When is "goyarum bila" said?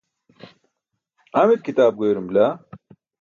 1.97-2.45